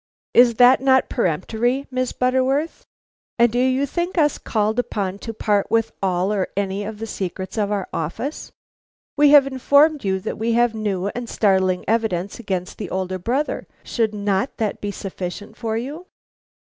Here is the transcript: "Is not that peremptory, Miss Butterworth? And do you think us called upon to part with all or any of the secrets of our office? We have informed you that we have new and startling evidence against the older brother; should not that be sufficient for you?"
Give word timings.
"Is 0.33 0.57
not 0.57 0.79
that 0.79 1.09
peremptory, 1.09 1.85
Miss 1.91 2.11
Butterworth? 2.11 2.87
And 3.37 3.51
do 3.51 3.59
you 3.59 3.85
think 3.85 4.17
us 4.17 4.39
called 4.39 4.79
upon 4.79 5.19
to 5.19 5.31
part 5.31 5.69
with 5.69 5.91
all 6.01 6.33
or 6.33 6.47
any 6.57 6.83
of 6.83 6.97
the 6.97 7.05
secrets 7.05 7.55
of 7.55 7.71
our 7.71 7.87
office? 7.93 8.51
We 9.15 9.29
have 9.29 9.45
informed 9.45 10.03
you 10.03 10.19
that 10.21 10.39
we 10.39 10.53
have 10.53 10.73
new 10.73 11.09
and 11.09 11.29
startling 11.29 11.85
evidence 11.87 12.39
against 12.39 12.79
the 12.79 12.89
older 12.89 13.19
brother; 13.19 13.67
should 13.83 14.11
not 14.15 14.57
that 14.57 14.81
be 14.81 14.89
sufficient 14.89 15.55
for 15.55 15.77
you?" 15.77 16.07